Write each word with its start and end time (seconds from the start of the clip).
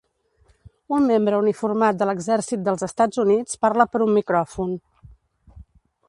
Un 0.95 1.03
membre 1.09 1.41
uniformat 1.41 1.99
de 1.99 2.07
l'exèrcit 2.09 2.63
dels 2.67 2.85
Estats 2.87 3.21
Units 3.25 3.61
parla 3.65 3.87
per 3.97 4.01
un 4.07 4.15
micròfon. 4.19 4.73